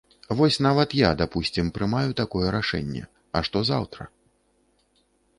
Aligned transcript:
Вось 0.37 0.55
нават 0.65 0.93
я, 0.99 1.09
дапусцім, 1.19 1.67
прымаю 1.75 2.15
такое 2.21 2.47
рашэнне, 2.55 3.03
а 3.37 3.43
што 3.49 3.61
заўтра? 3.69 4.07